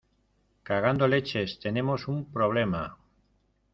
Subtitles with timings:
[0.63, 1.59] cagando leches.
[1.59, 2.97] tenemos un problema.